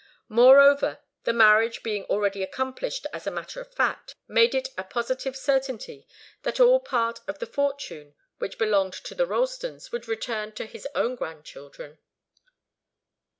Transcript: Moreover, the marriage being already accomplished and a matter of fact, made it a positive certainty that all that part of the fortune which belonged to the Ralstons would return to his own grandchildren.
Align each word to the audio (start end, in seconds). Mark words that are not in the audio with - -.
Moreover, 0.29 0.97
the 1.25 1.31
marriage 1.31 1.83
being 1.83 2.05
already 2.05 2.41
accomplished 2.41 3.05
and 3.13 3.27
a 3.27 3.29
matter 3.29 3.61
of 3.61 3.71
fact, 3.71 4.15
made 4.27 4.55
it 4.55 4.69
a 4.75 4.83
positive 4.83 5.37
certainty 5.37 6.07
that 6.41 6.59
all 6.59 6.79
that 6.79 6.87
part 6.87 7.19
of 7.27 7.37
the 7.37 7.45
fortune 7.45 8.15
which 8.39 8.57
belonged 8.57 8.93
to 8.93 9.13
the 9.13 9.27
Ralstons 9.27 9.91
would 9.91 10.07
return 10.07 10.53
to 10.53 10.65
his 10.65 10.87
own 10.95 11.13
grandchildren. 11.13 11.99